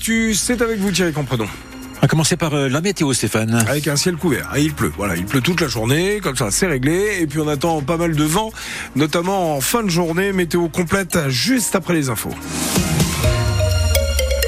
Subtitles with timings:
[0.00, 1.48] l'actu, c'est avec vous Thierry Comprenons.
[1.98, 3.54] On va commencer par euh, la météo, Stéphane.
[3.68, 4.48] Avec un ciel couvert.
[4.50, 4.90] Ah, il pleut.
[4.96, 6.20] Voilà, il pleut toute la journée.
[6.22, 7.18] Comme ça, c'est réglé.
[7.20, 8.50] Et puis on attend pas mal de vent,
[8.96, 10.32] notamment en fin de journée.
[10.32, 12.34] Météo complète juste après les infos.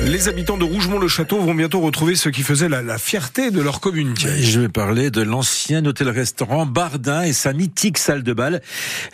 [0.04, 4.14] Les habitants de Rougemont-le-Château vont bientôt retrouver ce qui faisait la, fierté de leur commune.
[4.16, 8.62] Je vais parler de l'ancien hôtel-restaurant Bardin et sa mythique salle de bal.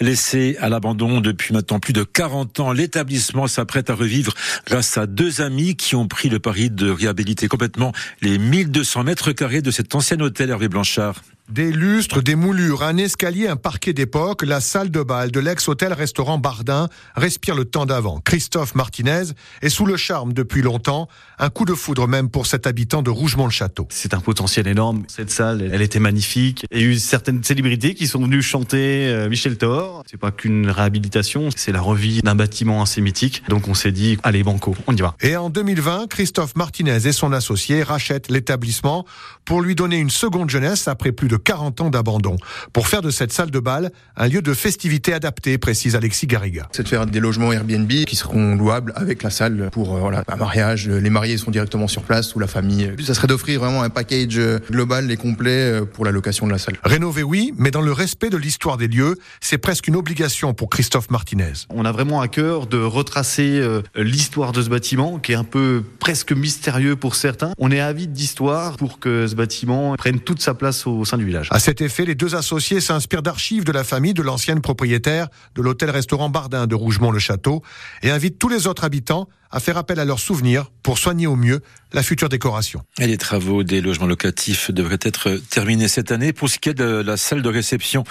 [0.00, 4.32] Laissé à l'abandon depuis maintenant plus de 40 ans, l'établissement s'apprête à revivre
[4.66, 7.92] grâce à deux amis qui ont pris le pari de réhabiliter complètement
[8.22, 11.22] les 1200 mètres carrés de cet ancien hôtel Hervé Blanchard.
[11.48, 16.36] Des lustres, des moulures, un escalier, un parquet d'époque, la salle de bal de l'ex-hôtel-restaurant
[16.36, 18.20] Bardin respire le temps d'avant.
[18.22, 21.08] Christophe Martinez est sous le charme depuis longtemps.
[21.38, 23.86] Un coup de foudre même pour cet habitant de Rougemont-le-Château.
[23.88, 25.04] C'est un potentiel énorme.
[25.08, 26.66] Cette salle, elle était magnifique.
[26.70, 30.02] Il y a eu certaines célébrités qui sont venues chanter euh, Michel Thor.
[30.10, 33.42] C'est pas qu'une réhabilitation, c'est la revie d'un bâtiment assez mythique.
[33.48, 35.16] Donc on s'est dit, allez banco, on y va.
[35.22, 39.06] Et en 2020, Christophe Martinez et son associé rachètent l'établissement
[39.46, 42.36] pour lui donner une seconde jeunesse après plus de 40 ans d'abandon.
[42.72, 46.68] Pour faire de cette salle de bal un lieu de festivité adapté, précise Alexis Garriga.
[46.72, 50.24] C'est de faire des logements Airbnb qui seront louables avec la salle pour euh, voilà,
[50.28, 50.88] un mariage.
[50.88, 52.92] Les mariés sont directement sur place ou la famille.
[53.04, 56.58] Ça serait d'offrir vraiment un package global et complet euh, pour la location de la
[56.58, 56.76] salle.
[56.84, 60.70] Rénover, oui, mais dans le respect de l'histoire des lieux, c'est presque une obligation pour
[60.70, 61.52] Christophe Martinez.
[61.70, 65.44] On a vraiment à cœur de retracer euh, l'histoire de ce bâtiment qui est un
[65.44, 67.52] peu presque mystérieux pour certains.
[67.58, 71.24] On est avide d'histoire pour que ce bâtiment prenne toute sa place au sein du
[71.28, 71.48] village.
[71.50, 75.62] À cet effet, les deux associés s'inspirent d'archives de la famille de l'ancienne propriétaire de
[75.62, 77.62] l'hôtel-restaurant Bardin de Rougemont-le-Château
[78.02, 81.36] et invitent tous les autres habitants à faire appel à leurs souvenirs pour soigner au
[81.36, 81.60] mieux
[81.92, 82.82] la future décoration.
[82.98, 86.32] Et les travaux des logements locatifs devraient être terminés cette année.
[86.32, 88.04] Pour ce qui est de la salle de réception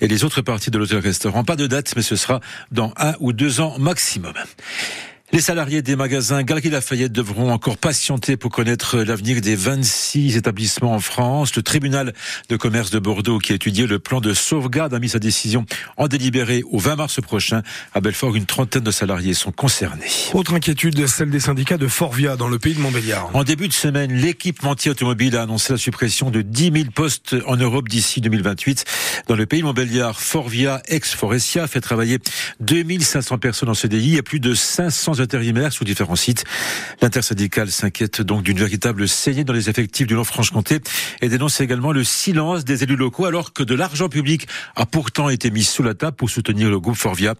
[0.00, 3.32] et les autres parties de l'hôtel-restaurant, pas de date, mais ce sera dans un ou
[3.32, 4.34] deux ans maximum.
[5.34, 10.94] Les salariés des magasins Galerie Lafayette devront encore patienter pour connaître l'avenir des 26 établissements
[10.94, 11.56] en France.
[11.56, 12.14] Le tribunal
[12.48, 15.66] de commerce de Bordeaux, qui a étudié le plan de sauvegarde, a mis sa décision
[15.96, 17.64] en délibéré au 20 mars prochain.
[17.94, 20.06] À Belfort, une trentaine de salariés sont concernés.
[20.34, 23.34] Autre inquiétude, celle des syndicats de Forvia dans le pays de Montbéliard.
[23.34, 27.56] En début de semaine, l'équipementier automobile a annoncé la suppression de 10 000 postes en
[27.56, 28.84] Europe d'ici 2028.
[29.26, 32.20] Dans le pays de Montbéliard, Forvia, ex-Forestia, fait travailler
[32.60, 36.44] 2500 personnes en CDI et plus de 500 intérimaires sous différents sites.
[37.02, 40.78] L'intersyndicale s'inquiète donc d'une véritable saignée dans les effectifs du Nord-Franche-Comté
[41.20, 44.46] et dénonce également le silence des élus locaux alors que de l'argent public
[44.76, 47.34] a pourtant été mis sous la table pour soutenir le groupe Forvia.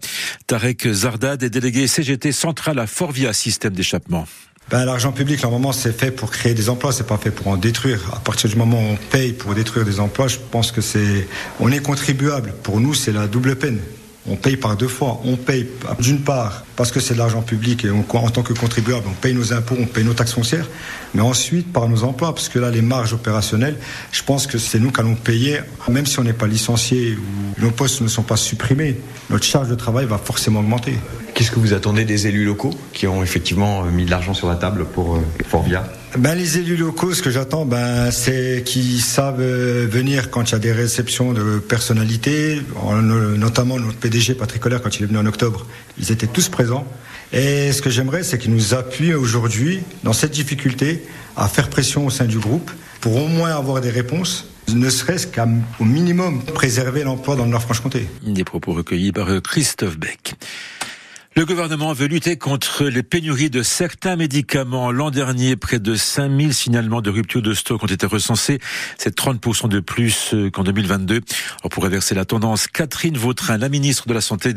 [0.47, 4.25] Tarek Zardad est délégué CGT central à Forvia Système d'échappement.
[4.71, 7.57] Ben, l'argent public, normalement, c'est fait pour créer des emplois, c'est pas fait pour en
[7.57, 7.99] détruire.
[8.15, 11.27] À partir du moment où on paye pour détruire des emplois, je pense que c'est,
[11.59, 12.51] on est contribuable.
[12.63, 13.79] Pour nous, c'est la double peine.
[14.27, 15.21] On paye par deux fois.
[15.23, 15.67] On paye
[15.99, 19.13] d'une part parce que c'est de l'argent public et on, en tant que contribuable, on
[19.13, 20.67] paye nos impôts, on paye nos taxes foncières,
[21.13, 23.77] mais ensuite par nos emplois, parce que là, les marges opérationnelles,
[24.11, 25.59] je pense que c'est nous qui allons payer,
[25.89, 28.99] même si on n'est pas licencié ou nos postes ne sont pas supprimés,
[29.29, 30.95] notre charge de travail va forcément augmenter.
[31.35, 34.55] Qu'est-ce que vous attendez des élus locaux qui ont effectivement mis de l'argent sur la
[34.55, 35.83] table pour Forvia
[36.17, 40.51] ben, les élus locaux, ce que j'attends, ben, c'est qu'ils savent euh, venir quand il
[40.53, 42.61] y a des réceptions de personnalités,
[43.35, 45.65] notamment notre PDG Patrick Colère quand il est venu en octobre.
[45.97, 46.87] Ils étaient tous présents.
[47.33, 51.03] Et ce que j'aimerais, c'est qu'ils nous appuient aujourd'hui dans cette difficulté
[51.35, 52.71] à faire pression au sein du groupe
[53.01, 58.07] pour au moins avoir des réponses ne serait-ce qu'au minimum préserver l'emploi dans le Nord-Franche-Comté.
[58.23, 60.35] Des propos recueillis par Christophe Beck.
[61.37, 64.93] Le gouvernement veut lutter contre les pénuries de certains médicaments.
[64.93, 68.59] L'an dernier, près de 5000 signalements de rupture de stock ont été recensés.
[68.97, 71.19] C'est 30% de plus euh, qu'en 2022.
[71.69, 74.53] pour inverser la tendance, Catherine Vautrin, la ministre de la Santé,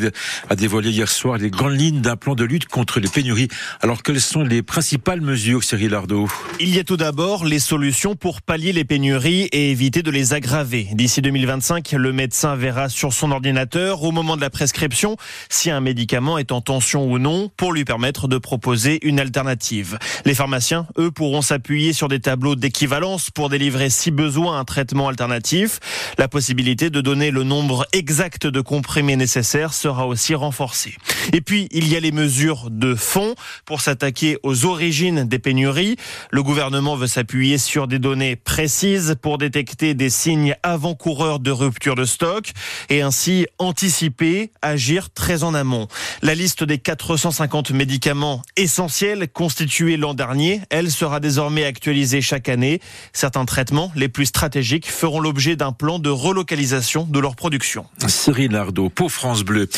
[0.49, 3.49] a dévoilé hier soir les grandes lignes d'un plan de lutte contre les pénuries.
[3.81, 6.29] Alors, quelles sont les principales mesures, Cyril Ardo?
[6.61, 10.33] Il y a tout d'abord les solutions pour pallier les pénuries et éviter de les
[10.33, 10.87] aggraver.
[10.93, 15.17] D'ici 2025, le médecin verra sur son ordinateur, au moment de la prescription,
[15.49, 19.99] si un médicament est en tension ou non pour lui permettre de proposer une alternative.
[20.27, 25.09] Les pharmaciens, eux, pourront s'appuyer sur des tableaux d'équivalence pour délivrer si besoin un traitement
[25.09, 25.81] alternatif.
[26.19, 30.95] La possibilité de donner le nombre exact de comprimés nécessaires sera aussi renforcée.
[31.33, 33.35] Et puis, il y a les mesures de fond
[33.65, 35.97] pour s'attaquer aux origines des pénuries.
[36.31, 41.95] Le gouvernement veut s'appuyer sur des données précises pour détecter des signes avant-coureurs de rupture
[41.95, 42.53] de stock
[42.91, 45.89] et ainsi anticiper, agir très en amont.
[46.21, 50.61] La liste liste des 450 médicaments essentiels constitués l'an dernier.
[50.71, 52.81] Elle sera désormais actualisée chaque année.
[53.13, 57.87] Certains traitements les plus stratégiques feront l'objet d'un plan de relocalisation de leur production.
[58.07, 59.69] Cyril Ardo, pour France Bleu.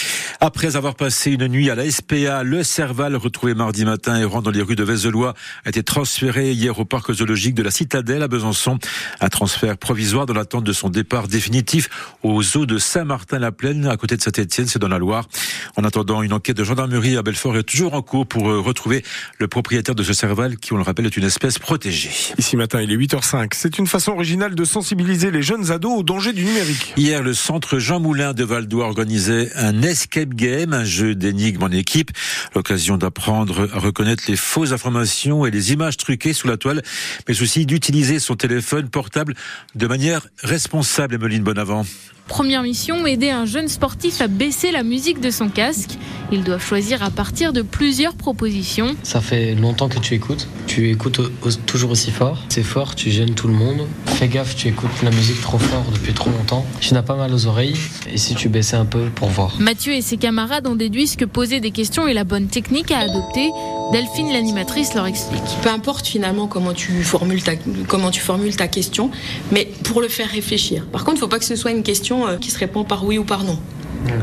[0.41, 4.51] Après avoir passé une nuit à la SPA, le Serval, retrouvé mardi matin errant dans
[4.51, 5.35] les rues de Vézelois,
[5.65, 8.79] a été transféré hier au parc zoologique de la Citadelle à Besançon.
[9.21, 11.89] Un transfert provisoire dans l'attente de son départ définitif
[12.23, 15.29] aux eaux de Saint-Martin-la-Plaine, à côté de Saint-Étienne, c'est dans la Loire.
[15.77, 19.03] En attendant, une enquête de gendarmerie à Belfort est toujours en cours pour euh, retrouver
[19.39, 22.11] le propriétaire de ce Serval qui, on le rappelle, est une espèce protégée.
[22.39, 23.51] Ici matin, il est 8h05.
[23.55, 26.95] C'est une façon originale de sensibiliser les jeunes ados au danger du numérique.
[26.97, 31.73] Hier, le centre Jean Moulin de Valdois organisait un escape game, un jeu d'énigmes en
[31.73, 32.13] équipe.
[32.55, 36.83] L'occasion d'apprendre à reconnaître les fausses informations et les images truquées sous la toile,
[37.27, 39.35] mais aussi d'utiliser son téléphone portable
[39.75, 41.85] de manière responsable, Emeline Bonavent.
[42.31, 45.99] Première mission, aider un jeune sportif à baisser la musique de son casque.
[46.31, 48.95] Ils doivent choisir à partir de plusieurs propositions.
[49.03, 50.47] Ça fait longtemps que tu écoutes.
[50.69, 51.21] Tu écoutes
[51.67, 52.39] toujours aussi fort.
[52.49, 53.85] C'est fort, tu gênes tout le monde.
[54.21, 56.67] Fais gaffe, tu écoutes la musique trop fort depuis trop longtemps.
[56.79, 57.79] Tu n'as pas mal aux oreilles.
[58.13, 61.25] Et si tu baissais un peu pour voir Mathieu et ses camarades ont déduit que
[61.25, 63.49] poser des questions est la bonne technique à adopter.
[63.93, 65.41] Delphine, l'animatrice, leur explique.
[65.63, 67.53] Peu importe finalement comment tu formules ta,
[67.89, 69.11] comment tu formules ta question,
[69.53, 70.85] mais pour le faire réfléchir.
[70.93, 72.85] Par contre, il ne faut pas que ce soit une question euh, qui se répond
[72.85, 73.59] par oui ou par non.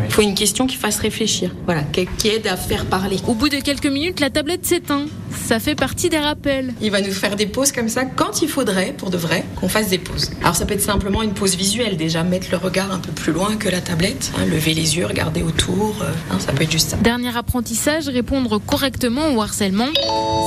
[0.06, 3.18] Il faut une question qui fasse réfléchir, voilà, qui aide à faire parler.
[3.28, 5.06] Au bout de quelques minutes, la tablette s'éteint.
[5.46, 6.74] Ça fait partie des rappels.
[6.82, 9.70] Il va nous faire des pauses comme ça quand il faudrait, pour de vrai, qu'on
[9.70, 10.32] fasse des pauses.
[10.42, 13.34] Alors ça peut être simplement une pause visuelle, déjà mettre le regard un peu plus
[13.34, 16.72] loin que la tablette, hein, lever les yeux, regarder autour, euh, hein, ça peut être
[16.72, 16.98] juste ça.
[16.98, 19.88] Dernier apprentissage, répondre correctement au harcèlement.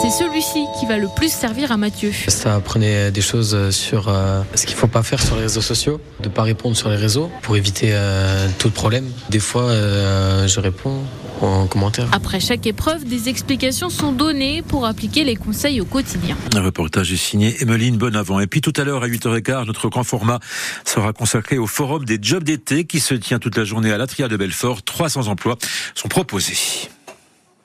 [0.03, 2.11] C'est celui-ci qui va le plus servir à Mathieu.
[2.29, 5.61] Ça apprenait des choses sur euh, ce qu'il ne faut pas faire sur les réseaux
[5.61, 9.05] sociaux, de ne pas répondre sur les réseaux pour éviter euh, tout problème.
[9.29, 11.03] Des fois, euh, je réponds
[11.43, 12.09] en commentaire.
[12.13, 16.37] Après chaque épreuve, des explications sont données pour appliquer les conseils au quotidien.
[16.55, 18.41] Un reportage est signé Emeline Bonavent.
[18.41, 20.41] Et puis tout à l'heure à 8h15, notre grand format
[20.87, 24.29] sera consacré au forum des jobs d'été qui se tient toute la journée à l'Atria
[24.29, 24.83] de Belfort.
[24.83, 25.59] 300 emplois
[25.95, 26.89] sont proposés.